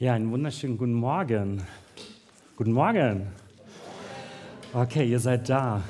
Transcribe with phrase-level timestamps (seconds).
[0.00, 1.60] Ja, einen wunderschönen guten Morgen.
[2.54, 3.26] Guten Morgen.
[4.72, 5.82] Okay, ihr seid da.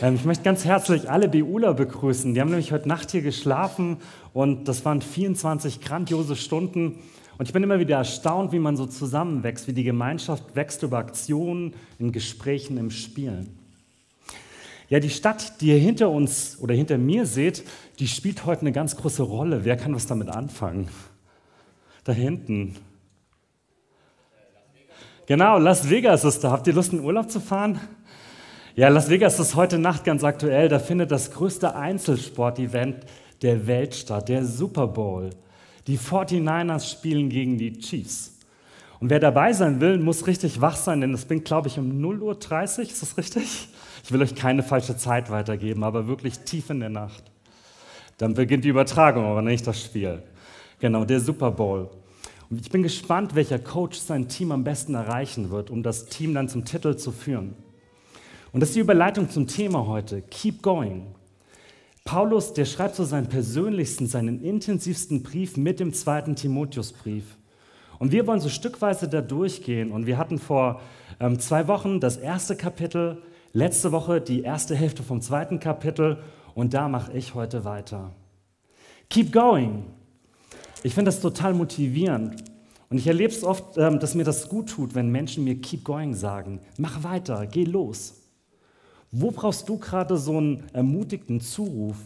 [0.00, 2.32] Ähm, ich möchte ganz herzlich alle BUler begrüßen.
[2.32, 3.98] Die haben nämlich heute Nacht hier geschlafen
[4.32, 7.00] und das waren 24 grandiose Stunden.
[7.36, 10.96] Und ich bin immer wieder erstaunt, wie man so zusammenwächst, wie die Gemeinschaft wächst über
[10.96, 13.58] Aktionen, in Gesprächen, im Spielen.
[14.88, 17.62] Ja, die Stadt, die ihr hinter uns oder hinter mir seht,
[17.98, 19.66] die spielt heute eine ganz große Rolle.
[19.66, 20.88] Wer kann was damit anfangen?
[22.04, 22.76] Da hinten.
[25.30, 26.50] Genau, Las Vegas ist da.
[26.50, 27.78] Habt ihr Lust, in Urlaub zu fahren?
[28.74, 30.68] Ja, Las Vegas ist heute Nacht ganz aktuell.
[30.68, 33.06] Da findet das größte Einzelsport-Event
[33.40, 35.30] der Welt statt, der Super Bowl.
[35.86, 38.40] Die 49ers spielen gegen die Chiefs.
[38.98, 41.92] Und wer dabei sein will, muss richtig wach sein, denn es bin, glaube ich, um
[42.04, 42.82] 0.30 Uhr.
[42.82, 43.68] Ist das richtig?
[44.02, 47.22] Ich will euch keine falsche Zeit weitergeben, aber wirklich tief in der Nacht.
[48.18, 50.24] Dann beginnt die Übertragung, aber nicht das Spiel.
[50.80, 51.88] Genau, der Super Bowl.
[52.50, 56.34] Und ich bin gespannt, welcher Coach sein Team am besten erreichen wird, um das Team
[56.34, 57.54] dann zum Titel zu führen.
[58.52, 60.22] Und das ist die Überleitung zum Thema heute.
[60.22, 61.14] Keep going.
[62.04, 67.36] Paulus, der schreibt so seinen persönlichsten, seinen intensivsten Brief mit dem zweiten Timotheusbrief.
[68.00, 69.92] Und wir wollen so stückweise da durchgehen.
[69.92, 70.80] Und wir hatten vor
[71.20, 76.18] ähm, zwei Wochen das erste Kapitel, letzte Woche die erste Hälfte vom zweiten Kapitel.
[76.54, 78.10] Und da mache ich heute weiter.
[79.08, 79.84] Keep going.
[80.82, 82.42] Ich finde das total motivierend.
[82.90, 85.84] Und ich erlebe es oft, ähm, dass mir das gut tut, wenn Menschen mir Keep
[85.84, 86.60] Going sagen.
[86.76, 88.16] Mach weiter, geh los.
[89.12, 91.96] Wo brauchst du gerade so einen ermutigten Zuruf,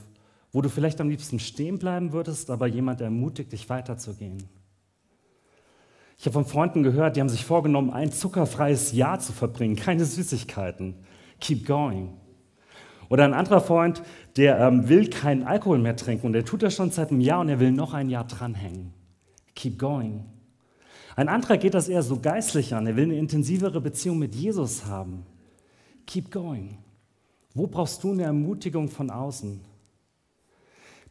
[0.53, 4.45] wo du vielleicht am liebsten stehen bleiben würdest, aber jemand ermutigt dich weiterzugehen?
[6.19, 10.05] Ich habe von Freunden gehört, die haben sich vorgenommen, ein zuckerfreies Jahr zu verbringen, keine
[10.05, 10.97] Süßigkeiten.
[11.41, 12.13] Keep going.
[13.09, 14.03] Oder ein anderer Freund,
[14.37, 17.41] der ähm, will keinen Alkohol mehr trinken und der tut das schon seit einem Jahr
[17.41, 18.93] und er will noch ein Jahr dranhängen.
[19.55, 20.25] Keep going.
[21.17, 22.87] Ein anderer geht das eher so geistlich an.
[22.87, 25.25] Er will eine intensivere Beziehung mit Jesus haben.
[26.07, 26.79] Keep going.
[27.55, 29.61] Wo brauchst du eine Ermutigung von außen?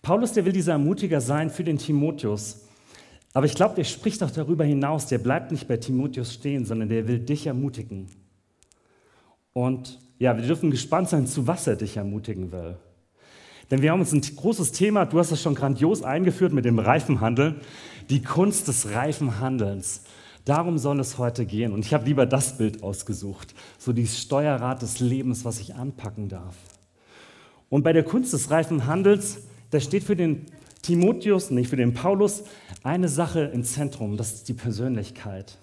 [0.02, 2.66] Paulus, der will dieser Ermutiger sein für den Timotheus.
[3.34, 5.08] Aber ich glaube, der spricht auch darüber hinaus.
[5.08, 8.08] Der bleibt nicht bei Timotheus stehen, sondern der will dich ermutigen.
[9.54, 12.76] Und ja, wir dürfen gespannt sein, zu was er dich ermutigen will.
[13.72, 16.80] Denn wir haben uns ein großes Thema, du hast es schon grandios eingeführt mit dem
[16.80, 17.62] Reifenhandel,
[18.10, 20.02] die Kunst des Reifenhandelns.
[20.46, 21.72] Darum soll es heute gehen.
[21.72, 26.30] Und ich habe lieber das Bild ausgesucht, so dieses Steuerrad des Lebens, was ich anpacken
[26.30, 26.56] darf.
[27.70, 29.40] Und bei der Kunst des Reifenhandels,
[29.72, 30.46] da steht für den
[30.82, 32.44] Timotheus, nicht für den Paulus,
[32.84, 35.58] eine Sache im Zentrum, das ist die Persönlichkeit.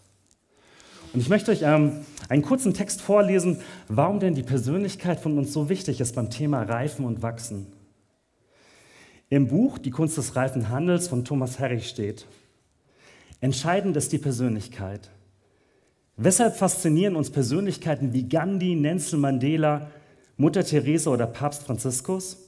[1.13, 1.93] Und ich möchte euch ähm,
[2.29, 6.63] einen kurzen Text vorlesen, warum denn die Persönlichkeit von uns so wichtig ist beim Thema
[6.63, 7.67] Reifen und Wachsen.
[9.33, 12.27] Im Buch Die Kunst des reifen Handels von Thomas Harry steht,
[13.41, 15.09] entscheidend ist die Persönlichkeit.
[16.17, 19.89] Weshalb faszinieren uns Persönlichkeiten wie Gandhi, Nelson Mandela,
[20.37, 22.39] Mutter Teresa oder Papst Franziskus?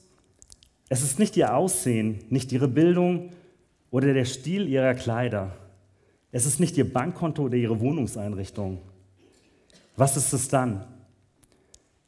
[0.89, 3.29] Es ist nicht ihr Aussehen, nicht ihre Bildung
[3.89, 5.55] oder der Stil ihrer Kleider.
[6.33, 8.79] Es ist nicht ihr Bankkonto oder ihre Wohnungseinrichtung.
[9.95, 10.85] Was ist es dann?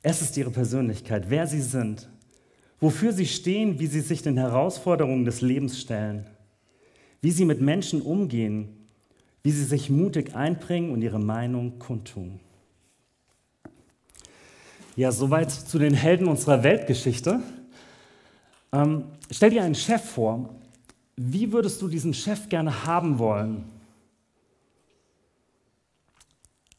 [0.01, 2.09] Es ist ihre Persönlichkeit, wer sie sind,
[2.85, 6.27] wofür sie stehen, wie sie sich den Herausforderungen des Lebens stellen,
[7.19, 8.77] wie sie mit Menschen umgehen,
[9.41, 12.39] wie sie sich mutig einbringen und ihre Meinung kundtun.
[14.95, 17.41] Ja, soweit zu den Helden unserer Weltgeschichte.
[18.71, 20.53] Ähm, stell dir einen Chef vor.
[21.15, 23.63] Wie würdest du diesen Chef gerne haben wollen?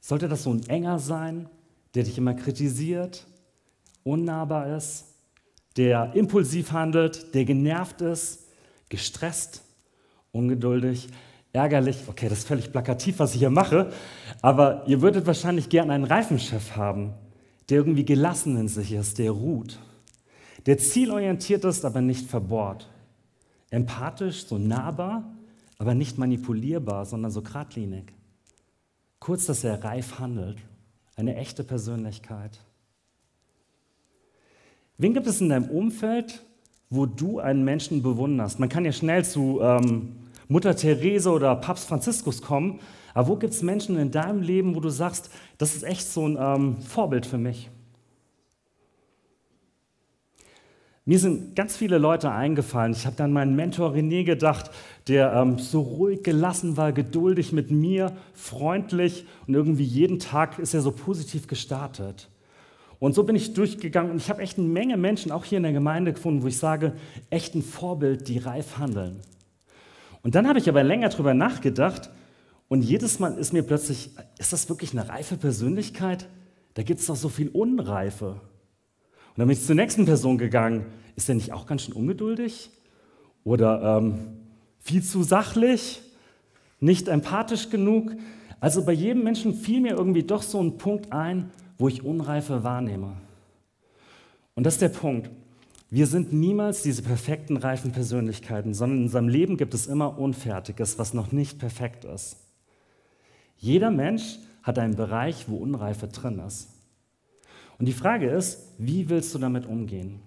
[0.01, 1.49] Sollte das so ein enger sein,
[1.97, 3.27] der dich immer kritisiert,
[4.05, 5.16] unnahbar ist,
[5.77, 8.45] der impulsiv handelt, der genervt ist,
[8.89, 9.63] gestresst,
[10.33, 11.09] ungeduldig,
[11.53, 11.99] ärgerlich?
[12.07, 13.93] Okay, das ist völlig plakativ, was ich hier mache,
[14.43, 17.15] aber ihr würdet wahrscheinlich gern einen Reifenchef haben,
[17.69, 19.79] der irgendwie gelassen in sich ist, der ruht,
[20.67, 22.89] der zielorientiert ist, aber nicht verbohrt,
[23.71, 25.25] empathisch, so nahbar,
[25.79, 28.13] aber nicht manipulierbar, sondern so geradlinig.
[29.19, 30.59] Kurz, dass er reif handelt,
[31.17, 32.61] eine echte Persönlichkeit.
[34.99, 36.43] Wen gibt es in deinem Umfeld,
[36.89, 38.59] wo du einen Menschen bewunderst?
[38.59, 40.17] Man kann ja schnell zu ähm,
[40.49, 42.81] Mutter Therese oder Papst Franziskus kommen,
[43.13, 46.27] aber wo gibt es Menschen in deinem Leben, wo du sagst, das ist echt so
[46.27, 47.71] ein ähm, Vorbild für mich?
[51.05, 52.93] Mir sind ganz viele Leute eingefallen.
[52.93, 54.71] Ich habe dann meinen Mentor René gedacht,
[55.07, 60.75] der ähm, so ruhig, gelassen war, geduldig mit mir, freundlich und irgendwie jeden Tag ist
[60.75, 62.29] er so positiv gestartet.
[62.99, 65.65] Und so bin ich durchgegangen und ich habe echt eine Menge Menschen, auch hier in
[65.65, 66.95] der Gemeinde gefunden, wo ich sage,
[67.31, 69.21] echt ein Vorbild, die reif handeln.
[70.23, 72.11] Und dann habe ich aber länger darüber nachgedacht
[72.69, 76.27] Und jedes Mal ist mir plötzlich, ist das wirklich eine reife Persönlichkeit?
[76.75, 78.27] Da gibt es doch so viel Unreife.
[78.31, 80.87] Und dann bin ich zur nächsten Person gegangen.
[81.15, 82.71] Ist der nicht auch ganz schön ungeduldig?
[83.45, 84.39] Oder ähm,
[84.81, 86.03] viel zu sachlich?
[86.81, 88.13] Nicht empathisch genug?
[88.59, 92.65] Also bei jedem Menschen fiel mir irgendwie doch so ein Punkt ein, wo ich Unreife
[92.65, 93.17] wahrnehme.
[94.55, 95.31] Und das ist der Punkt.
[95.91, 100.99] Wir sind niemals diese perfekten, reifen Persönlichkeiten, sondern in unserem Leben gibt es immer Unfertiges,
[100.99, 102.39] was noch nicht perfekt ist.
[103.59, 106.71] Jeder Mensch hat einen Bereich, wo Unreife drin ist.
[107.79, 110.21] Und die Frage ist, wie willst du damit umgehen?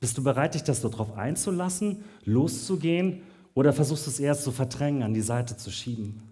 [0.00, 3.22] Bist du bereit, dich das so drauf einzulassen, loszugehen
[3.54, 6.22] oder versuchst du es eher zu verdrängen, an die Seite zu schieben?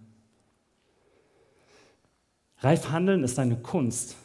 [2.57, 4.17] Reif handeln ist eine Kunst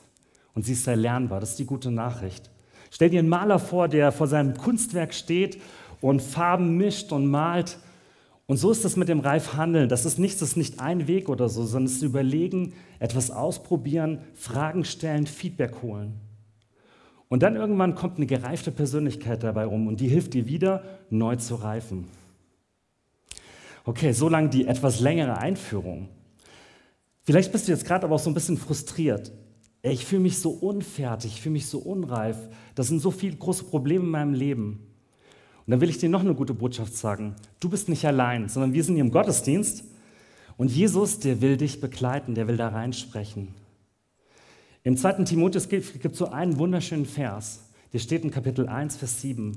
[0.55, 1.41] und sie ist sehr lernbar.
[1.41, 2.51] Das ist die gute Nachricht.
[2.91, 5.61] Stell dir einen Maler vor, der vor seinem Kunstwerk steht
[6.01, 7.79] und Farben mischt und malt.
[8.47, 9.89] Und so ist das mit dem Reifhandeln.
[9.89, 13.31] Das ist nichts, das ist nicht ein Weg oder so, sondern es ist überlegen, etwas
[13.31, 16.21] ausprobieren, Fragen stellen, Feedback holen.
[17.29, 21.37] Und dann irgendwann kommt eine gereifte Persönlichkeit dabei rum und die hilft dir wieder, neu
[21.37, 22.07] zu reifen.
[23.85, 26.09] Okay, so lange die etwas längere Einführung.
[27.23, 29.33] Vielleicht bist du jetzt gerade aber auch so ein bisschen frustriert.
[29.93, 32.39] Ich fühle mich so unfertig, ich fühle mich so unreif.
[32.75, 34.81] Das sind so viele große Probleme in meinem Leben.
[35.67, 37.37] Und dann will ich dir noch eine gute Botschaft sagen.
[37.61, 39.85] Du bist nicht allein, sondern wir sind hier im Gottesdienst.
[40.57, 43.49] Und Jesus, der will dich begleiten, der will da reinsprechen.
[44.85, 45.25] Im 2.
[45.25, 47.69] Timotheus gibt es so einen wunderschönen Vers.
[47.93, 49.53] Der steht in Kapitel 1, Vers 7.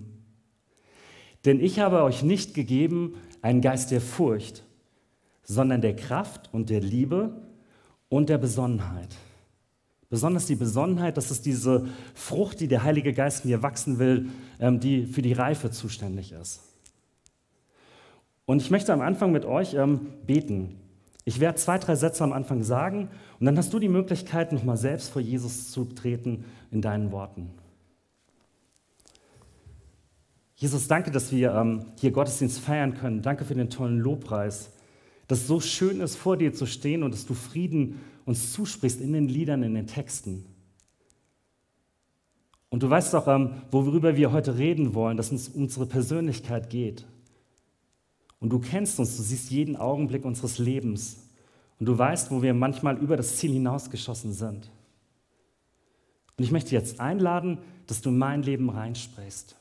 [1.45, 4.63] Denn ich habe euch nicht gegeben einen Geist der Furcht,
[5.43, 7.47] sondern der Kraft und der Liebe
[8.09, 9.15] und der Besonnenheit.
[10.09, 14.29] Besonders die Besonnenheit, das ist diese Frucht, die der Heilige Geist in dir wachsen will,
[14.59, 16.61] ähm, die für die Reife zuständig ist.
[18.45, 20.79] Und ich möchte am Anfang mit euch ähm, beten.
[21.25, 24.77] Ich werde zwei, drei Sätze am Anfang sagen und dann hast du die Möglichkeit, nochmal
[24.77, 27.51] selbst vor Jesus zu treten in deinen Worten.
[30.55, 33.21] Jesus, danke, dass wir ähm, hier Gottesdienst feiern können.
[33.21, 34.71] Danke für den tollen Lobpreis.
[35.27, 39.01] Dass es so schön ist, vor dir zu stehen und dass du Frieden uns zusprichst
[39.01, 40.45] in den Liedern, in den Texten.
[42.69, 47.05] Und du weißt auch, ähm, worüber wir heute reden wollen, dass uns unsere Persönlichkeit geht.
[48.39, 51.17] Und du kennst uns, du siehst jeden Augenblick unseres Lebens.
[51.79, 54.69] Und du weißt, wo wir manchmal über das Ziel hinausgeschossen sind.
[56.37, 59.55] Und ich möchte jetzt einladen, dass du in mein Leben reinsprichst.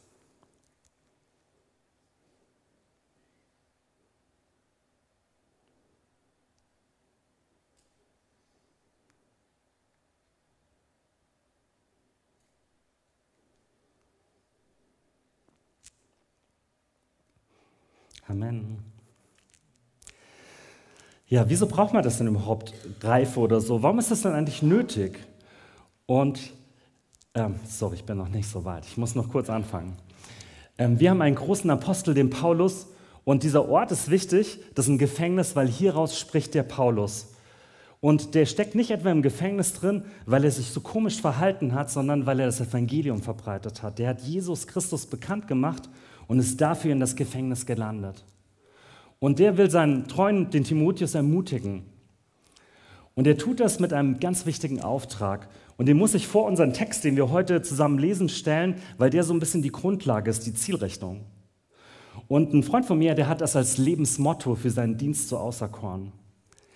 [18.29, 18.79] Amen.
[21.29, 23.83] Ja, wieso braucht man das denn überhaupt, Reife oder so?
[23.83, 25.19] Warum ist das denn eigentlich nötig?
[26.07, 26.53] Und,
[27.35, 28.85] ähm, sorry, ich bin noch nicht so weit.
[28.87, 29.97] Ich muss noch kurz anfangen.
[30.79, 32.87] Ähm, wir haben einen großen Apostel, den Paulus,
[33.25, 37.35] und dieser Ort ist wichtig, das ist ein Gefängnis, weil hieraus spricht der Paulus.
[38.01, 41.91] Und der steckt nicht etwa im Gefängnis drin, weil er sich so komisch verhalten hat,
[41.91, 43.99] sondern weil er das Evangelium verbreitet hat.
[43.99, 45.89] Der hat Jesus Christus bekannt gemacht
[46.27, 48.25] und ist dafür in das Gefängnis gelandet.
[49.19, 51.85] Und der will seinen Treuen, den Timotheus, ermutigen.
[53.15, 55.49] Und er tut das mit einem ganz wichtigen Auftrag.
[55.79, 59.25] Und den muss ich vor unseren Text, den wir heute zusammen lesen, stellen, weil der
[59.25, 61.25] so ein bisschen die Grundlage ist, die Zielrichtung.
[62.29, 66.13] Und ein Freund von mir, der hat das als Lebensmotto für seinen Dienst so auserkoren.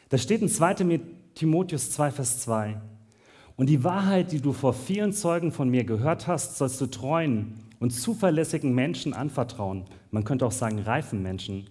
[0.08, 1.00] Da steht in 2.
[1.34, 2.80] Timotheus 2, Vers 2.
[3.56, 7.54] Und die Wahrheit, die du vor vielen Zeugen von mir gehört hast, sollst du treuen
[7.80, 9.86] und zuverlässigen Menschen anvertrauen.
[10.12, 11.68] Man könnte auch sagen reifen Menschen,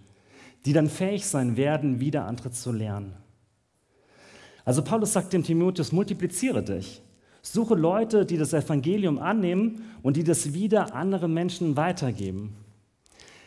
[0.66, 3.14] die dann fähig sein werden, wieder andere zu lernen.
[4.66, 7.02] Also Paulus sagt dem Timotheus, multipliziere dich.
[7.42, 12.56] Suche Leute, die das Evangelium annehmen und die das wieder anderen Menschen weitergeben.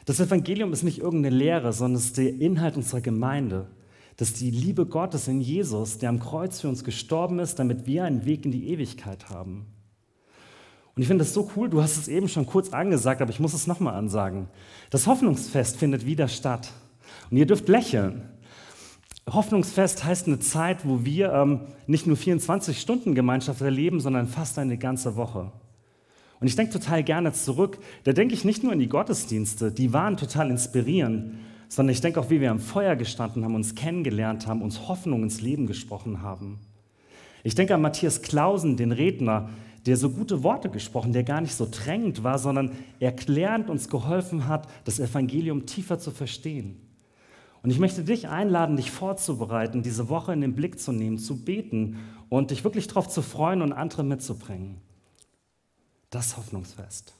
[0.06, 3.68] Das Evangelium ist nicht irgendeine Lehre, sondern es ist der Inhalt unserer Gemeinde.
[4.16, 7.86] Das ist die Liebe Gottes in Jesus, der am Kreuz für uns gestorben ist, damit
[7.86, 9.66] wir einen Weg in die Ewigkeit haben.
[10.94, 13.40] Und ich finde das so cool, du hast es eben schon kurz angesagt, aber ich
[13.40, 14.48] muss es nochmal ansagen.
[14.90, 16.72] Das Hoffnungsfest findet wieder statt.
[17.30, 18.28] Und ihr dürft lächeln.
[19.30, 24.58] Hoffnungsfest heißt eine Zeit, wo wir ähm, nicht nur 24 Stunden Gemeinschaft erleben, sondern fast
[24.58, 25.52] eine ganze Woche.
[26.40, 27.78] Und ich denke total gerne zurück.
[28.04, 31.34] Da denke ich nicht nur an die Gottesdienste, die waren total inspirierend,
[31.68, 35.22] sondern ich denke auch, wie wir am Feuer gestanden haben, uns kennengelernt haben, uns Hoffnung
[35.22, 36.58] ins Leben gesprochen haben.
[37.44, 39.50] Ich denke an Matthias Klausen, den Redner,
[39.86, 44.46] der so gute Worte gesprochen, der gar nicht so drängend war, sondern erklärend uns geholfen
[44.46, 46.80] hat, das Evangelium tiefer zu verstehen.
[47.62, 51.44] Und ich möchte dich einladen, dich vorzubereiten, diese Woche in den Blick zu nehmen, zu
[51.44, 51.98] beten
[52.28, 54.80] und dich wirklich darauf zu freuen und andere mitzubringen.
[56.10, 57.14] Das Hoffnungsfest.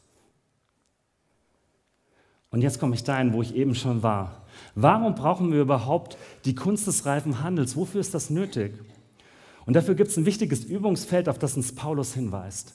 [2.51, 4.43] Und jetzt komme ich dahin, wo ich eben schon war.
[4.75, 7.77] Warum brauchen wir überhaupt die Kunst des reifen Handels?
[7.77, 8.75] Wofür ist das nötig?
[9.67, 12.75] Und dafür gibt es ein wichtiges Übungsfeld, auf das uns Paulus hinweist.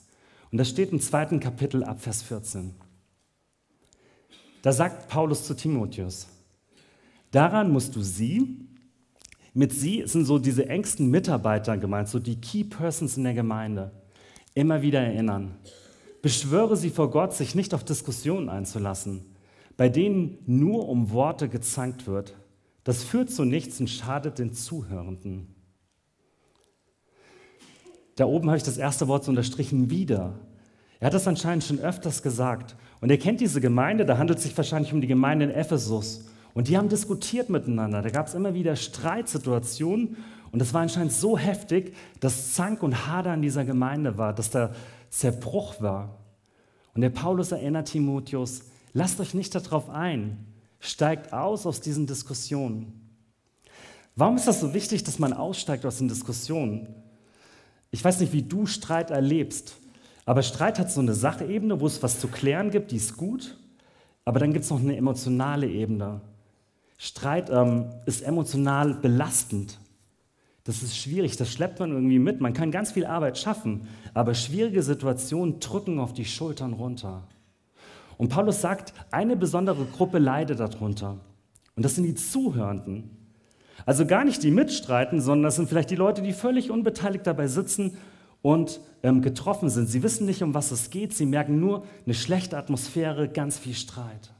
[0.51, 2.73] Und das steht im zweiten Kapitel ab Vers 14.
[4.61, 6.27] Da sagt Paulus zu Timotheus,
[7.31, 8.67] daran musst du sie,
[9.53, 13.91] mit sie sind so diese engsten Mitarbeiter gemeint, so die Key Persons in der Gemeinde,
[14.53, 15.57] immer wieder erinnern.
[16.21, 19.25] Beschwöre sie vor Gott, sich nicht auf Diskussionen einzulassen,
[19.75, 22.35] bei denen nur um Worte gezankt wird.
[22.83, 25.56] Das führt zu nichts und schadet den Zuhörenden.
[28.17, 30.33] Da oben habe ich das erste Wort so unterstrichen, wieder.
[30.99, 32.75] Er hat das anscheinend schon öfters gesagt.
[32.99, 36.25] Und er kennt diese Gemeinde, da handelt es sich wahrscheinlich um die Gemeinde in Ephesus.
[36.55, 38.01] Und die haben diskutiert miteinander.
[38.01, 40.17] Da gab es immer wieder Streitsituationen.
[40.51, 44.49] Und das war anscheinend so heftig, dass Zank und Hader in dieser Gemeinde war, dass
[44.49, 44.73] da
[45.11, 46.17] Zerbruch war.
[46.95, 50.47] Und der Paulus erinnert Timotheus, lasst euch nicht darauf ein,
[50.79, 53.11] steigt aus aus diesen Diskussionen.
[54.15, 56.87] Warum ist das so wichtig, dass man aussteigt aus den Diskussionen?
[57.91, 59.77] Ich weiß nicht, wie du Streit erlebst,
[60.25, 63.57] aber Streit hat so eine Sachebene, wo es was zu klären gibt, die ist gut,
[64.25, 66.21] aber dann gibt es noch eine emotionale Ebene.
[66.97, 69.79] Streit ähm, ist emotional belastend.
[70.65, 72.41] Das ist schwierig, das schleppt man irgendwie mit.
[72.41, 77.23] Man kann ganz viel Arbeit schaffen, aber schwierige Situationen drücken auf die Schultern runter.
[78.17, 81.19] Und Paulus sagt, eine besondere Gruppe leidet darunter.
[81.77, 83.11] Und das sind die Zuhörenden.
[83.85, 87.47] Also gar nicht die mitstreiten, sondern das sind vielleicht die Leute, die völlig unbeteiligt dabei
[87.47, 87.97] sitzen
[88.41, 89.87] und ähm, getroffen sind.
[89.87, 91.13] Sie wissen nicht, um was es geht.
[91.13, 94.33] Sie merken nur eine schlechte Atmosphäre, ganz viel Streit.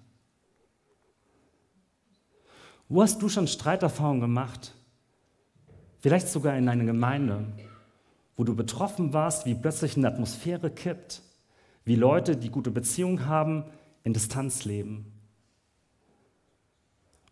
[2.89, 4.73] Wo hast du schon Streiterfahrungen gemacht?
[5.99, 7.45] Vielleicht sogar in einer Gemeinde,
[8.35, 11.21] wo du betroffen warst, wie plötzlich eine Atmosphäre kippt,
[11.83, 13.65] wie Leute, die gute Beziehungen haben,
[14.03, 15.11] in Distanz leben.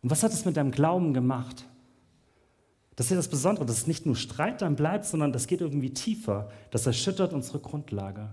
[0.01, 1.65] Und was hat es mit deinem Glauben gemacht?
[2.95, 5.61] Das ist ja das Besondere, dass es nicht nur Streit dann bleibt, sondern das geht
[5.61, 6.49] irgendwie tiefer.
[6.71, 8.29] Das erschüttert unsere Grundlage.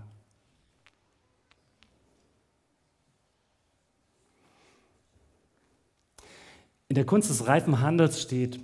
[6.87, 8.59] In der Kunst des reifen Handels steht,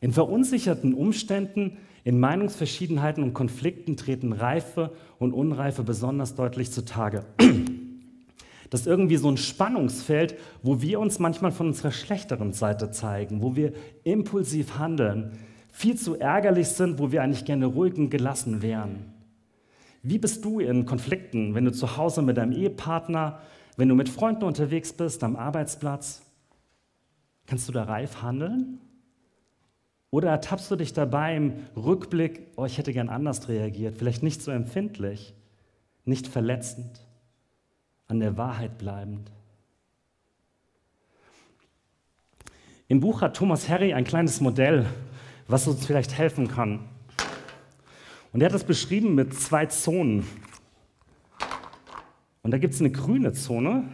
[0.00, 7.24] in verunsicherten Umständen, in Meinungsverschiedenheiten und Konflikten treten Reife und Unreife besonders deutlich zutage.
[8.72, 13.42] Das ist irgendwie so ein Spannungsfeld, wo wir uns manchmal von unserer schlechteren Seite zeigen,
[13.42, 15.32] wo wir impulsiv handeln,
[15.70, 19.12] viel zu ärgerlich sind, wo wir eigentlich gerne ruhig und gelassen wären.
[20.02, 23.40] Wie bist du in Konflikten, wenn du zu Hause mit deinem Ehepartner,
[23.76, 26.22] wenn du mit Freunden unterwegs bist, am Arbeitsplatz?
[27.44, 28.78] Kannst du da reif handeln?
[30.10, 34.40] Oder ertappst du dich dabei im Rückblick, oh, ich hätte gern anders reagiert, vielleicht nicht
[34.40, 35.34] so empfindlich,
[36.06, 37.02] nicht verletzend?
[38.12, 39.32] An der Wahrheit bleibend.
[42.88, 44.84] Im Buch hat Thomas Harry ein kleines Modell,
[45.48, 46.86] was uns vielleicht helfen kann.
[48.34, 50.28] Und er hat das beschrieben mit zwei Zonen.
[52.42, 53.88] Und da gibt es eine grüne Zone,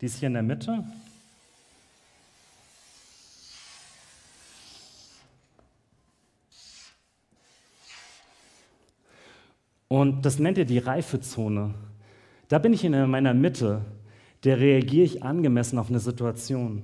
[0.00, 0.84] die ist hier in der Mitte.
[9.88, 11.74] Und das nennt er die Reifezone.
[12.48, 13.80] Da bin ich in meiner Mitte,
[14.42, 16.82] da reagiere ich angemessen auf eine Situation.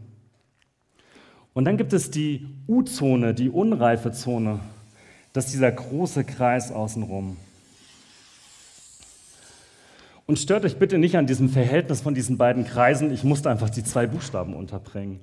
[1.55, 4.61] Und dann gibt es die U-Zone, die unreife Zone.
[5.33, 7.37] Das ist dieser große Kreis außenrum.
[10.27, 13.13] Und stört euch bitte nicht an diesem Verhältnis von diesen beiden Kreisen.
[13.13, 15.21] Ich musste einfach die zwei Buchstaben unterbringen.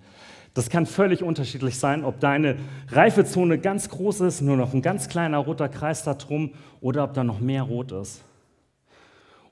[0.54, 2.58] Das kann völlig unterschiedlich sein, ob deine
[2.90, 7.14] Reifezone ganz groß ist, nur noch ein ganz kleiner roter Kreis da drum, oder ob
[7.14, 8.24] da noch mehr rot ist.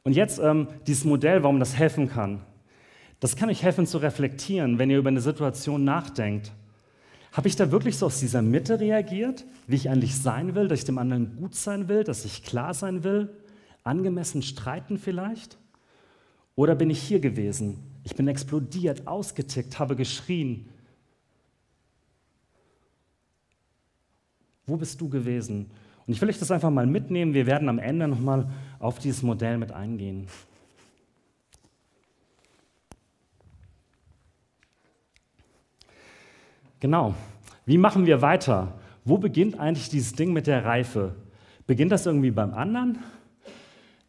[0.08, 2.42] Und jetzt ähm, dieses Modell, warum das helfen kann.
[3.20, 6.54] Das kann euch helfen zu reflektieren, wenn ihr über eine Situation nachdenkt.
[7.34, 10.80] Habe ich da wirklich so aus dieser Mitte reagiert, wie ich eigentlich sein will, dass
[10.80, 13.36] ich dem anderen gut sein will, dass ich klar sein will,
[13.84, 15.58] angemessen streiten vielleicht?
[16.56, 17.84] Oder bin ich hier gewesen?
[18.06, 20.70] Ich bin explodiert, ausgetickt, habe geschrien.
[24.66, 25.70] Wo bist du gewesen?
[26.06, 27.34] Und ich will euch das einfach mal mitnehmen.
[27.34, 28.48] Wir werden am Ende nochmal
[28.80, 30.28] auf dieses Modell mit eingehen.
[36.80, 37.16] Genau.
[37.66, 38.74] Wie machen wir weiter?
[39.04, 41.16] Wo beginnt eigentlich dieses Ding mit der Reife?
[41.66, 43.00] Beginnt das irgendwie beim anderen?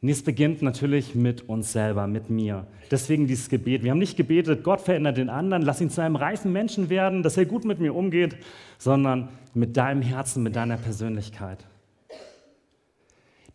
[0.00, 2.66] Und es beginnt natürlich mit uns selber, mit mir.
[2.90, 3.82] Deswegen dieses Gebet.
[3.82, 7.22] Wir haben nicht gebetet, Gott verändert den anderen, lass ihn zu einem reifen Menschen werden,
[7.22, 8.37] dass er gut mit mir umgeht,
[8.78, 11.64] sondern mit deinem Herzen, mit deiner Persönlichkeit.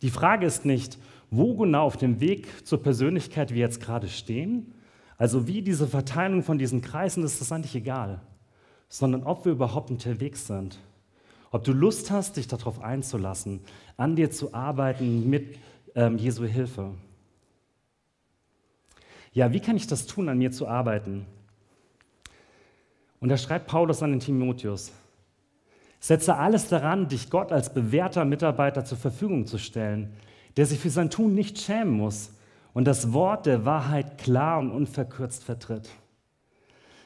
[0.02, 0.98] Die Frage ist nicht,
[1.30, 4.74] wo genau auf dem Weg zur Persönlichkeit wir jetzt gerade stehen,
[5.16, 8.20] also wie diese Verteilung von diesen Kreisen ist das eigentlich egal,
[8.88, 10.78] sondern ob wir überhaupt unterwegs sind.
[11.50, 13.60] Ob du Lust hast, dich darauf einzulassen,
[13.96, 15.56] an dir zu arbeiten mit
[15.94, 16.90] ähm, Jesu Hilfe.
[19.32, 21.26] Ja, wie kann ich das tun, an mir zu arbeiten?
[23.20, 24.92] Und da schreibt Paulus an den Timotheus,
[26.04, 30.12] setze alles daran, dich Gott als bewährter Mitarbeiter zur Verfügung zu stellen,
[30.58, 32.34] der sich für sein Tun nicht schämen muss
[32.74, 35.88] und das Wort der Wahrheit klar und unverkürzt vertritt.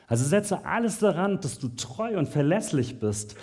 [0.08, 3.36] Also setze alles daran, dass du treu und verlässlich bist,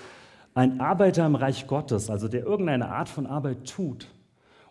[0.56, 4.12] ein Arbeiter im Reich Gottes, also der irgendeine Art von Arbeit tut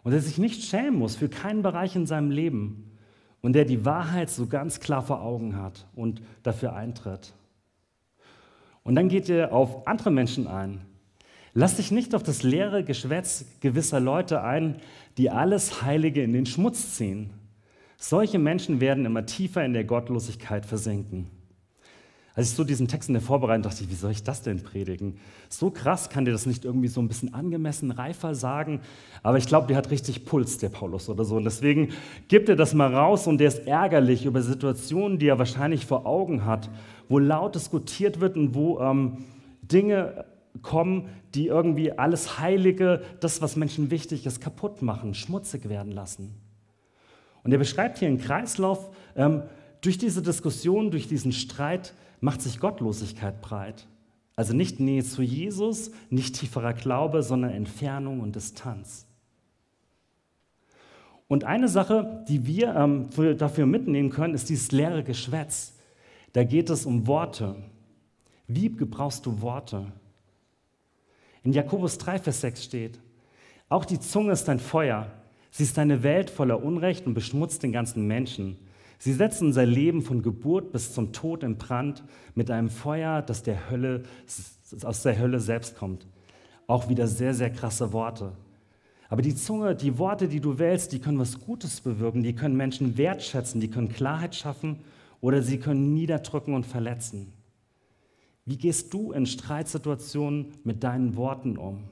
[0.02, 2.92] und der sich nicht schämen muss für keinen Bereich in seinem Leben
[3.40, 7.32] und der die Wahrheit so ganz klar vor Augen hat und dafür eintritt.
[8.84, 10.82] Und dann geht er auf andere Menschen ein.
[11.54, 14.76] Lass dich nicht auf das leere Geschwätz gewisser Leute ein,
[15.18, 17.30] die alles Heilige in den Schmutz ziehen.
[17.96, 21.30] Solche Menschen werden immer tiefer in der Gottlosigkeit versinken.
[22.36, 24.60] Als ich so diesen Text in der Vorbereitung dachte, ich, wie soll ich das denn
[24.60, 25.18] predigen?
[25.48, 28.80] So krass kann dir das nicht irgendwie so ein bisschen angemessen reifer sagen,
[29.22, 31.36] aber ich glaube, der hat richtig Puls, der Paulus oder so.
[31.36, 31.90] Und deswegen
[32.26, 36.06] gibt er das mal raus und der ist ärgerlich über Situationen, die er wahrscheinlich vor
[36.06, 36.70] Augen hat,
[37.08, 39.18] wo laut diskutiert wird und wo ähm,
[39.62, 40.24] Dinge
[40.62, 46.34] kommen, die irgendwie alles Heilige, das, was Menschen wichtig ist, kaputt machen, schmutzig werden lassen.
[47.44, 49.42] Und er beschreibt hier einen Kreislauf, ähm,
[49.82, 53.86] durch diese Diskussion, durch diesen Streit macht sich Gottlosigkeit breit.
[54.36, 59.06] Also nicht Nähe zu Jesus, nicht tieferer Glaube, sondern Entfernung und Distanz.
[61.28, 65.74] Und eine Sache, die wir ähm, dafür mitnehmen können, ist dieses leere Geschwätz.
[66.32, 67.56] Da geht es um Worte.
[68.46, 69.86] Wie gebrauchst du Worte?
[71.42, 72.98] In Jakobus 3, Vers 6 steht,
[73.68, 75.10] auch die Zunge ist ein Feuer.
[75.50, 78.58] Sie ist eine Welt voller Unrecht und beschmutzt den ganzen Menschen.
[78.98, 82.04] Sie setzen unser Leben von Geburt bis zum Tod in Brand
[82.34, 84.04] mit einem Feuer, das der Hölle,
[84.82, 86.06] aus der Hölle selbst kommt.
[86.66, 88.32] Auch wieder sehr, sehr krasse Worte.
[89.08, 92.56] Aber die Zunge, die Worte, die du wählst, die können was Gutes bewirken, die können
[92.56, 94.80] Menschen wertschätzen, die können Klarheit schaffen
[95.20, 97.32] oder sie können niederdrücken und verletzen.
[98.46, 101.84] Wie gehst du in Streitsituationen mit deinen Worten um?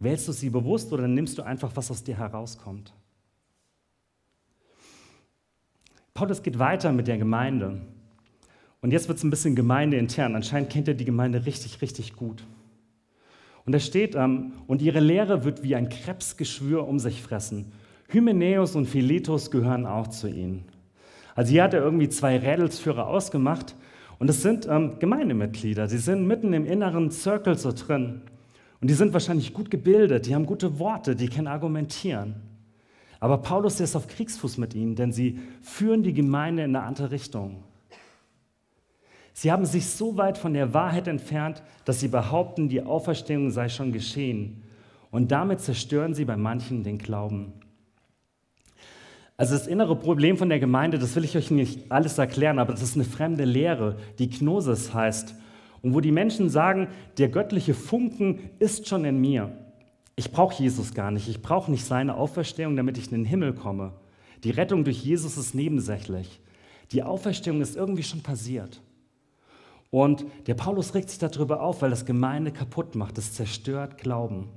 [0.00, 2.92] Wählst du sie bewusst oder nimmst du einfach, was aus dir herauskommt?
[6.14, 7.80] Paulus geht weiter mit der Gemeinde.
[8.80, 10.36] Und jetzt wird es ein bisschen gemeindeintern.
[10.36, 12.44] Anscheinend kennt er die Gemeinde richtig, richtig gut.
[13.66, 17.72] Und da steht, ähm, und ihre Lehre wird wie ein Krebsgeschwür um sich fressen.
[18.08, 20.64] Hymenäus und Philetus gehören auch zu ihnen.
[21.34, 23.74] Also hier hat er irgendwie zwei Rädelsführer ausgemacht
[24.20, 25.88] und es sind ähm, Gemeindemitglieder.
[25.88, 28.22] Sie sind mitten im inneren Circle so drin.
[28.80, 32.36] Und die sind wahrscheinlich gut gebildet, die haben gute Worte, die können argumentieren.
[33.24, 37.10] Aber Paulus ist auf Kriegsfuß mit ihnen, denn sie führen die Gemeinde in eine andere
[37.10, 37.64] Richtung.
[39.32, 43.70] Sie haben sich so weit von der Wahrheit entfernt, dass sie behaupten, die Auferstehung sei
[43.70, 44.62] schon geschehen.
[45.10, 47.54] Und damit zerstören sie bei manchen den Glauben.
[49.38, 52.72] Also das innere Problem von der Gemeinde, das will ich euch nicht alles erklären, aber
[52.72, 55.34] das ist eine fremde Lehre, die Gnosis heißt.
[55.80, 59.63] Und wo die Menschen sagen, der göttliche Funken ist schon in mir.
[60.16, 61.28] Ich brauche Jesus gar nicht.
[61.28, 63.92] Ich brauche nicht seine Auferstehung, damit ich in den Himmel komme.
[64.44, 66.40] Die Rettung durch Jesus ist nebensächlich.
[66.92, 68.80] Die Auferstehung ist irgendwie schon passiert.
[69.90, 73.16] Und der Paulus regt sich darüber auf, weil das Gemeinde kaputt macht.
[73.18, 74.48] Es zerstört Glauben.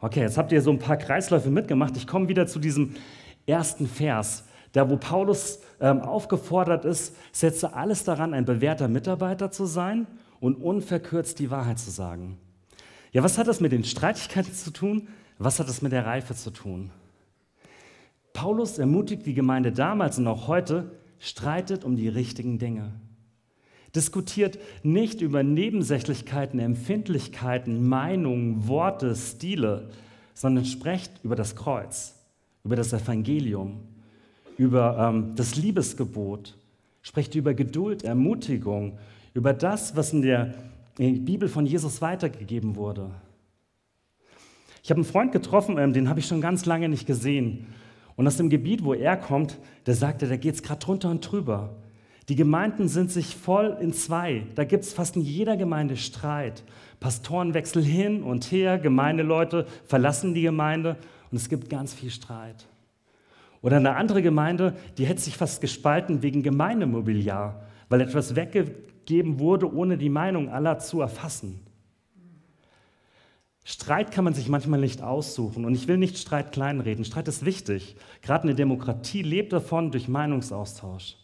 [0.00, 1.96] Okay, jetzt habt ihr so ein paar Kreisläufe mitgemacht.
[1.96, 2.94] Ich komme wieder zu diesem
[3.46, 9.64] ersten Vers, da wo Paulus ähm, aufgefordert ist, setze alles daran, ein bewährter Mitarbeiter zu
[9.64, 10.06] sein
[10.40, 12.38] und unverkürzt die Wahrheit zu sagen.
[13.16, 15.08] Ja, was hat das mit den Streitigkeiten zu tun?
[15.38, 16.90] Was hat das mit der Reife zu tun?
[18.34, 22.92] Paulus ermutigt die Gemeinde damals und auch heute, streitet um die richtigen Dinge.
[23.94, 29.88] Diskutiert nicht über Nebensächlichkeiten, Empfindlichkeiten, Meinungen, Worte, Stile,
[30.34, 32.16] sondern sprecht über das Kreuz,
[32.64, 33.80] über das Evangelium,
[34.58, 36.54] über ähm, das Liebesgebot,
[37.00, 38.98] sprecht über Geduld, Ermutigung,
[39.32, 40.52] über das, was in der
[40.98, 43.10] die Bibel von Jesus weitergegeben wurde.
[44.82, 47.66] Ich habe einen Freund getroffen, ähm, den habe ich schon ganz lange nicht gesehen.
[48.14, 51.20] Und aus dem Gebiet, wo er kommt, der sagte, da geht es gerade drunter und
[51.20, 51.74] drüber.
[52.28, 54.46] Die Gemeinden sind sich voll in zwei.
[54.54, 56.64] Da gibt es fast in jeder Gemeinde Streit.
[56.98, 60.96] Pastorenwechsel hin und her, Gemeindeleute verlassen die Gemeinde.
[61.30, 62.66] Und es gibt ganz viel Streit.
[63.62, 68.36] Oder eine andere Gemeinde, die hätte sich fast gespalten wegen Gemeindemobiliar, weil etwas
[69.06, 71.60] weggegeben wurde, ohne die Meinung aller zu erfassen.
[73.64, 77.04] Streit kann man sich manchmal nicht aussuchen und ich will nicht Streit kleinreden.
[77.04, 77.96] Streit ist wichtig.
[78.22, 81.16] Gerade eine Demokratie lebt davon durch Meinungsaustausch.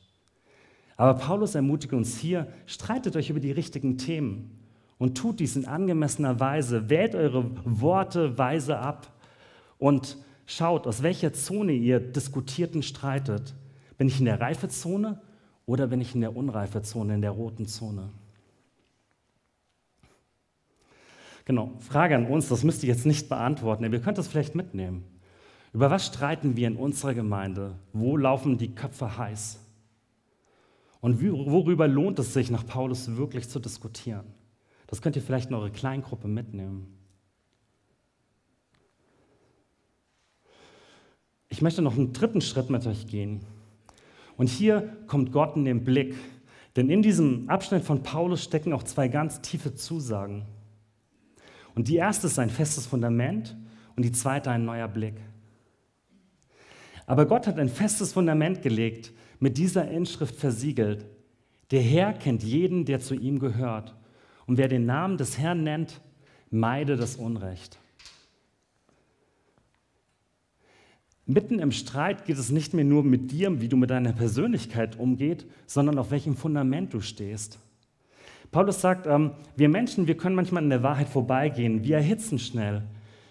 [0.96, 4.58] Aber Paulus ermutigt uns hier, streitet euch über die richtigen Themen
[4.98, 6.90] und tut dies in angemessener Weise.
[6.90, 9.12] Wählt eure Worte weise ab
[9.78, 13.54] und schaut, aus welcher Zone ihr diskutiert und streitet.
[13.98, 15.20] Bin ich in der Reifezone
[15.66, 18.10] oder bin ich in der Unreifezone, in der roten Zone?
[21.44, 25.04] Genau, Frage an uns, das müsst ihr jetzt nicht beantworten, ihr könnt das vielleicht mitnehmen.
[25.72, 27.74] Über was streiten wir in unserer Gemeinde?
[27.92, 29.58] Wo laufen die Köpfe heiß?
[31.00, 34.26] Und worüber lohnt es sich, nach Paulus wirklich zu diskutieren?
[34.86, 36.98] Das könnt ihr vielleicht in eure Kleingruppe mitnehmen.
[41.48, 43.40] Ich möchte noch einen dritten Schritt mit euch gehen.
[44.36, 46.14] Und hier kommt Gott in den Blick.
[46.76, 50.44] Denn in diesem Abschnitt von Paulus stecken auch zwei ganz tiefe Zusagen.
[51.74, 53.56] Und die erste ist ein festes Fundament
[53.96, 55.14] und die zweite ein neuer Blick.
[57.06, 61.04] Aber Gott hat ein festes Fundament gelegt, mit dieser Inschrift versiegelt.
[61.70, 63.94] Der Herr kennt jeden, der zu ihm gehört.
[64.46, 66.00] Und wer den Namen des Herrn nennt,
[66.50, 67.78] meide das Unrecht.
[71.32, 74.98] Mitten im Streit geht es nicht mehr nur mit dir, wie du mit deiner Persönlichkeit
[74.98, 77.58] umgehst, sondern auf welchem Fundament du stehst.
[78.50, 82.82] Paulus sagt, ähm, wir Menschen, wir können manchmal an der Wahrheit vorbeigehen, wir erhitzen schnell,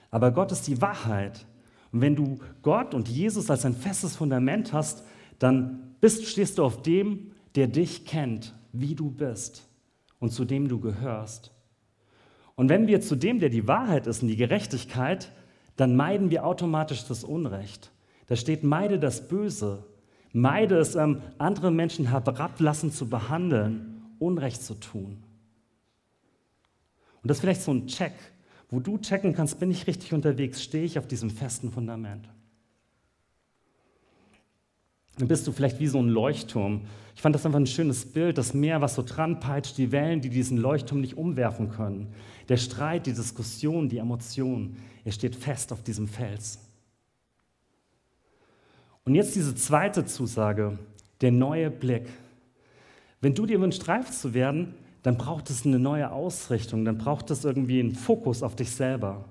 [0.10, 1.46] aber Gott ist die Wahrheit.
[1.92, 5.04] Und wenn du Gott und Jesus als ein festes Fundament hast,
[5.38, 9.68] dann bist, stehst du auf dem, der dich kennt, wie du bist
[10.20, 11.52] und zu dem du gehörst.
[12.56, 15.32] Und wenn wir zu dem, der die Wahrheit ist und die Gerechtigkeit,
[15.82, 17.92] dann meiden wir automatisch das Unrecht.
[18.28, 19.84] Da steht, meide das Böse.
[20.32, 25.24] Meide es, ähm, andere Menschen herablassen zu behandeln, Unrecht zu tun.
[27.22, 28.14] Und das ist vielleicht so ein Check,
[28.70, 32.30] wo du checken kannst, bin ich richtig unterwegs, stehe ich auf diesem festen Fundament
[35.22, 36.82] dann bist du vielleicht wie so ein Leuchtturm.
[37.16, 40.22] Ich fand das einfach ein schönes Bild, das Meer, was so dran peitscht, die Wellen,
[40.22, 42.14] die diesen Leuchtturm nicht umwerfen können.
[42.52, 46.60] Der Streit, die Diskussion, die Emotion, er steht fest auf diesem Fels.
[49.06, 50.78] Und jetzt diese zweite Zusage,
[51.22, 52.10] der neue Blick.
[53.22, 57.32] Wenn du dir wünschst, reif zu werden, dann braucht es eine neue Ausrichtung, dann braucht
[57.32, 59.24] es irgendwie einen Fokus auf dich selber.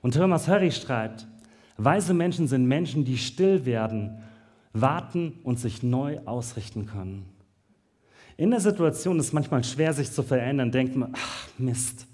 [0.00, 1.28] Und Thomas Harry schreibt,
[1.76, 4.18] weise Menschen sind Menschen, die still werden
[4.72, 7.24] warten und sich neu ausrichten können.
[8.36, 10.72] In der Situation ist es manchmal schwer, sich zu verändern.
[10.72, 12.08] Denkt man, ach Mist,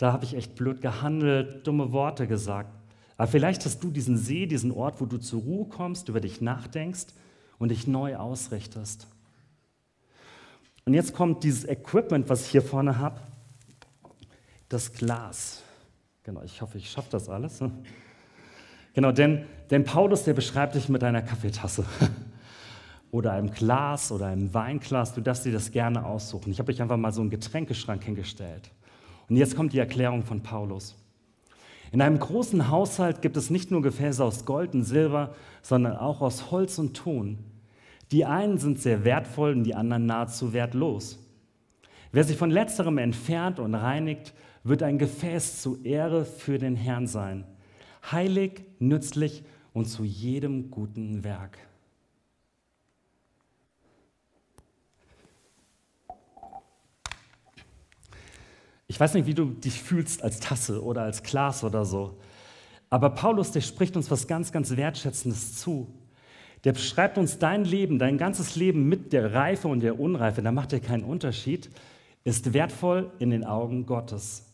[0.00, 2.70] da habe ich echt blöd gehandelt, dumme Worte gesagt.
[3.18, 6.40] Aber vielleicht hast du diesen See, diesen Ort, wo du zur Ruhe kommst, über dich
[6.40, 7.08] nachdenkst
[7.58, 9.06] und dich neu ausrichtest.
[10.86, 13.20] Und jetzt kommt dieses Equipment, was ich hier vorne habe,
[14.70, 15.62] das Glas.
[16.22, 17.62] Genau, ich hoffe, ich schaffe das alles.
[18.92, 21.84] Genau, denn, denn Paulus, der beschreibt dich mit einer Kaffeetasse
[23.12, 25.14] oder einem Glas oder einem Weinglas.
[25.14, 26.50] Du darfst dir das gerne aussuchen.
[26.50, 28.72] Ich habe euch einfach mal so einen Getränkeschrank hingestellt.
[29.30, 30.94] Und jetzt kommt die Erklärung von Paulus.
[31.92, 36.20] In einem großen Haushalt gibt es nicht nur Gefäße aus Gold und Silber, sondern auch
[36.20, 37.38] aus Holz und Ton.
[38.12, 41.18] Die einen sind sehr wertvoll und die anderen nahezu wertlos.
[42.12, 47.06] Wer sich von letzterem entfernt und reinigt, wird ein Gefäß zur Ehre für den Herrn
[47.06, 47.46] sein
[48.10, 51.58] heilig, nützlich und zu jedem guten Werk.
[58.90, 62.18] Ich weiß nicht, wie du dich fühlst als Tasse oder als Glas oder so.
[62.90, 65.94] Aber Paulus, der spricht uns was ganz, ganz Wertschätzendes zu.
[66.64, 70.50] Der beschreibt uns dein Leben, dein ganzes Leben mit der Reife und der Unreife, da
[70.50, 71.70] macht er keinen Unterschied,
[72.24, 74.44] ist wertvoll in den Augen Gottes.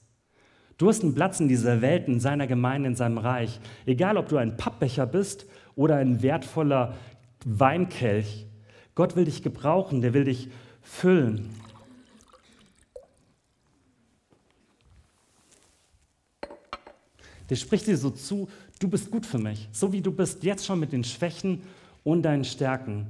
[0.76, 3.58] Du hast einen Platz in dieser Welt, in seiner Gemeinde, in seinem Reich.
[3.86, 5.46] Egal, ob du ein Pappbecher bist
[5.76, 6.94] oder ein wertvoller
[7.46, 8.44] Weinkelch.
[8.94, 10.50] Gott will dich gebrauchen, der will dich
[10.82, 11.48] füllen.
[17.50, 20.66] Der spricht dir so zu, du bist gut für mich, so wie du bist, jetzt
[20.66, 21.62] schon mit den Schwächen
[22.04, 23.06] und deinen Stärken.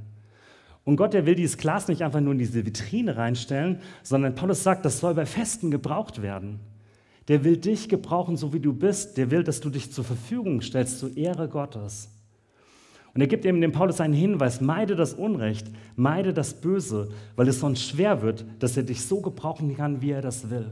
[0.84, 4.62] Und Gott, der will dieses Glas nicht einfach nur in diese Vitrine reinstellen, sondern Paulus
[4.62, 6.60] sagt, das soll bei Festen gebraucht werden.
[7.28, 9.16] Der will dich gebrauchen, so wie du bist.
[9.16, 12.08] Der will, dass du dich zur Verfügung stellst zur Ehre Gottes.
[13.14, 17.48] Und er gibt eben dem Paulus einen Hinweis, meide das Unrecht, meide das Böse, weil
[17.48, 20.70] es sonst schwer wird, dass er dich so gebrauchen kann, wie er das will.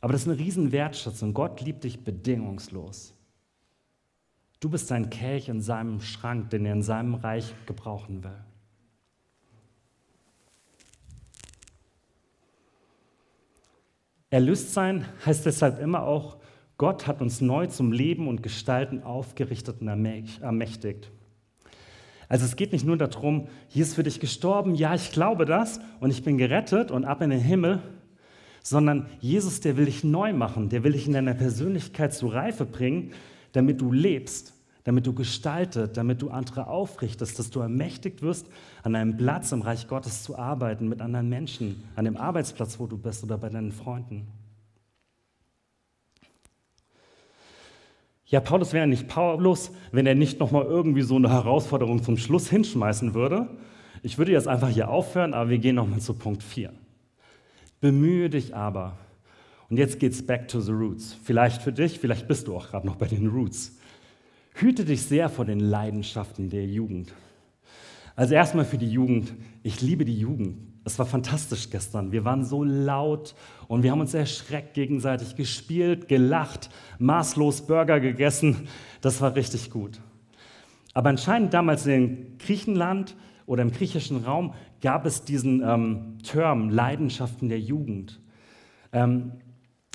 [0.00, 1.34] Aber das ist eine riesen Wertschätzung.
[1.34, 3.14] Gott liebt dich bedingungslos.
[4.60, 8.38] Du bist ein Kelch in seinem Schrank, den er in seinem Reich gebrauchen will.
[14.30, 16.36] Erlöst sein heißt deshalb immer auch,
[16.76, 21.10] Gott hat uns neu zum Leben und Gestalten aufgerichtet und ermächtigt.
[22.28, 25.80] Also es geht nicht nur darum, hier ist für dich gestorben, ja, ich glaube das
[25.98, 27.82] und ich bin gerettet und ab in den Himmel,
[28.62, 32.64] sondern Jesus, der will dich neu machen, der will dich in deiner Persönlichkeit zur Reife
[32.64, 33.12] bringen,
[33.52, 38.46] damit du lebst, damit du gestaltet, damit du andere aufrichtest, dass du ermächtigt wirst,
[38.82, 42.86] an einem Platz im Reich Gottes zu arbeiten, mit anderen Menschen, an dem Arbeitsplatz, wo
[42.86, 44.26] du bist oder bei deinen Freunden.
[48.24, 52.50] Ja, Paulus wäre nicht Paulus, wenn er nicht nochmal irgendwie so eine Herausforderung zum Schluss
[52.50, 53.48] hinschmeißen würde.
[54.02, 56.72] Ich würde jetzt einfach hier aufhören, aber wir gehen nochmal zu Punkt 4.
[57.80, 58.98] Bemühe dich aber.
[59.70, 61.16] Und jetzt geht's back to the roots.
[61.22, 63.76] Vielleicht für dich, vielleicht bist du auch gerade noch bei den Roots.
[64.54, 67.12] Hüte dich sehr vor den Leidenschaften der Jugend.
[68.16, 69.32] Also erstmal für die Jugend.
[69.62, 70.58] Ich liebe die Jugend.
[70.84, 72.12] Es war fantastisch gestern.
[72.12, 73.34] Wir waren so laut
[73.68, 78.68] und wir haben uns erschreckt gegenseitig gespielt, gelacht, maßlos Burger gegessen.
[79.02, 80.00] Das war richtig gut.
[80.94, 83.14] Aber anscheinend damals in Griechenland
[83.46, 88.20] oder im griechischen Raum gab es diesen ähm, Term Leidenschaften der Jugend.
[88.92, 89.32] Ähm,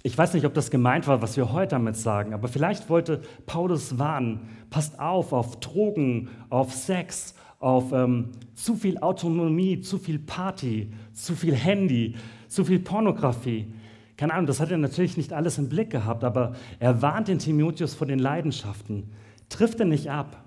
[0.06, 3.22] ich weiß nicht, ob das gemeint war, was wir heute damit sagen, aber vielleicht wollte
[3.46, 10.20] Paulus warnen, passt auf auf Drogen, auf Sex, auf ähm, zu viel Autonomie, zu viel
[10.20, 12.16] Party, zu viel Handy,
[12.50, 13.74] zu viel Pornografie.
[14.18, 17.40] Keine Ahnung, das hat er natürlich nicht alles im Blick gehabt, aber er warnt den
[17.40, 19.12] Timotheus vor den Leidenschaften.
[19.48, 20.43] Triff den nicht ab.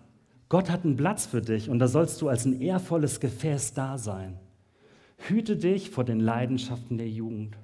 [0.49, 3.99] Gott hat einen Platz für dich und da sollst du als ein ehrvolles Gefäß da
[3.99, 4.39] sein.
[5.19, 7.57] Hüte dich vor den Leidenschaften der Jugend.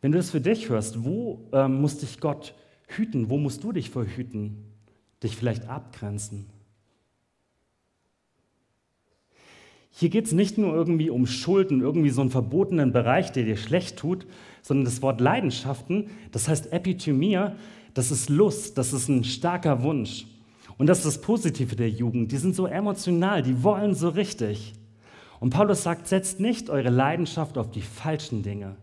[0.00, 2.54] Wenn du es für dich hörst, wo ähm, muss dich Gott
[2.88, 3.30] hüten?
[3.30, 4.64] Wo musst du dich verhüten?
[5.22, 6.46] Dich vielleicht abgrenzen?
[9.90, 13.56] Hier geht es nicht nur irgendwie um Schulden, irgendwie so einen verbotenen Bereich, der dir
[13.56, 14.26] schlecht tut,
[14.62, 17.56] sondern das Wort Leidenschaften, das heißt Epithymia,
[17.94, 20.26] das ist Lust, das ist ein starker Wunsch.
[20.78, 22.32] Und das ist das Positive der Jugend.
[22.32, 24.74] Die sind so emotional, die wollen so richtig.
[25.40, 28.76] Und Paulus sagt, setzt nicht eure Leidenschaft auf die falschen Dinge,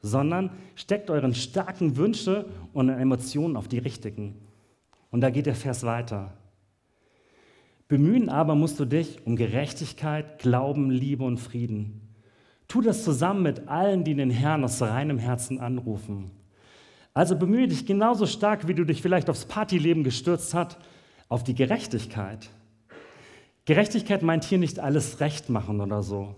[0.00, 4.34] sondern steckt euren starken Wünsche und Emotionen auf die richtigen.
[5.10, 6.32] Und da geht der Vers weiter.
[7.88, 12.00] Bemühen aber musst du dich um Gerechtigkeit, Glauben, Liebe und Frieden.
[12.66, 16.32] Tu das zusammen mit allen, die den Herrn aus reinem Herzen anrufen.
[17.14, 20.78] Also bemühe dich genauso stark, wie du dich vielleicht aufs Partyleben gestürzt hast,
[21.28, 22.50] auf die Gerechtigkeit.
[23.64, 26.34] Gerechtigkeit meint hier nicht alles recht machen oder so.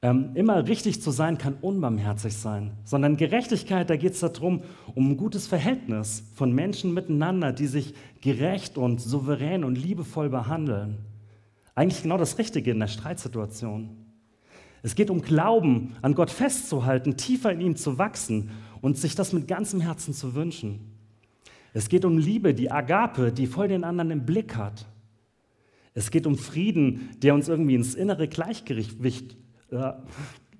[0.00, 4.62] Ähm, immer richtig zu sein kann unbarmherzig sein, sondern Gerechtigkeit, da geht es darum,
[4.94, 10.98] um ein gutes Verhältnis von Menschen miteinander, die sich gerecht und souverän und liebevoll behandeln.
[11.74, 13.96] Eigentlich genau das Richtige in der Streitsituation.
[14.82, 19.32] Es geht um Glauben, an Gott festzuhalten, tiefer in ihm zu wachsen und sich das
[19.32, 20.87] mit ganzem Herzen zu wünschen.
[21.74, 24.86] Es geht um Liebe, die Agape, die voll den anderen im Blick hat.
[25.94, 29.36] Es geht um Frieden, der uns irgendwie ins innere Gleichgewicht
[29.70, 29.92] äh,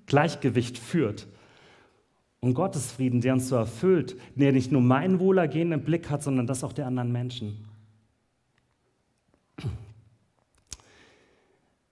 [0.05, 1.27] Gleichgewicht führt.
[2.41, 6.23] Und Gottes Frieden, der uns so erfüllt, der nicht nur mein Wohlergehen im Blick hat,
[6.23, 7.65] sondern das auch der anderen Menschen.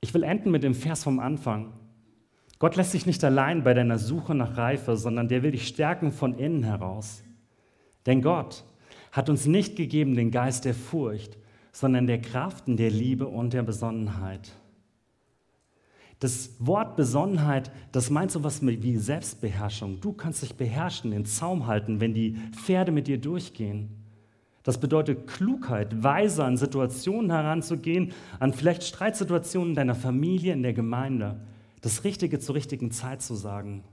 [0.01, 1.73] Ich will enden mit dem Vers vom Anfang.
[2.59, 6.11] Gott lässt sich nicht allein bei deiner Suche nach Reife, sondern der will dich stärken
[6.11, 7.23] von innen heraus.
[8.05, 8.63] Denn Gott
[9.17, 11.39] hat uns nicht gegeben den Geist der Furcht,
[11.71, 14.51] sondern der Kraft und der Liebe und der Besonnenheit.
[16.19, 19.99] Das Wort Besonnenheit, das meint so etwas wie Selbstbeherrschung.
[20.01, 23.89] Du kannst dich beherrschen, den Zaum halten, wenn die Pferde mit dir durchgehen.
[24.61, 30.73] Das bedeutet Klugheit, weiser an Situationen heranzugehen, an vielleicht Streitsituationen in deiner Familie, in der
[30.73, 31.41] Gemeinde.
[31.81, 33.83] Das Richtige zur richtigen Zeit zu sagen.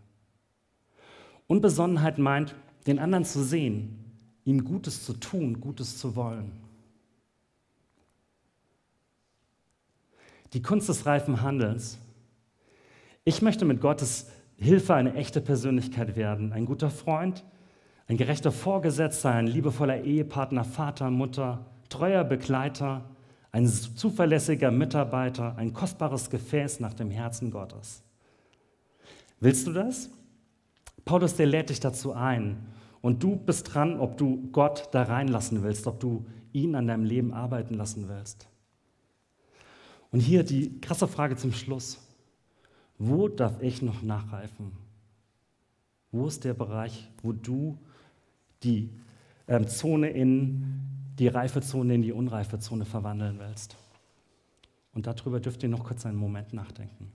[1.47, 2.55] Und Besonnenheit meint,
[2.87, 4.04] den anderen zu sehen,
[4.45, 6.53] ihm Gutes zu tun, Gutes zu wollen.
[10.53, 11.99] Die Kunst des reifen Handelns
[13.27, 17.43] ich möchte mit Gottes Hilfe eine echte Persönlichkeit werden, ein guter Freund,
[18.07, 23.03] ein gerechter Vorgesetzter, ein liebevoller Ehepartner, Vater, Mutter, treuer Begleiter,
[23.51, 28.03] ein zuverlässiger Mitarbeiter, ein kostbares Gefäß nach dem Herzen Gottes.
[29.41, 30.11] Willst du das?
[31.07, 32.59] Paulus, der lädt dich dazu ein.
[33.05, 37.05] Und du bist dran, ob du Gott da reinlassen willst, ob du ihn an deinem
[37.05, 38.49] Leben arbeiten lassen willst.
[40.11, 41.99] Und hier die krasse Frage zum Schluss.
[42.97, 44.73] Wo darf ich noch nachreifen?
[46.13, 47.77] Wo ist der Bereich, wo du
[48.63, 48.89] die
[49.49, 50.65] ähm, Zone in
[51.19, 53.77] die reife in die unreife verwandeln willst.
[54.95, 57.13] Und darüber dürft ihr noch kurz einen Moment nachdenken.